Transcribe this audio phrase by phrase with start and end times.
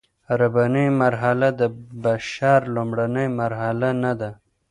[0.39, 1.61] رباني مرحله د
[2.05, 4.29] بشر لومړنۍ مرحله نه ده.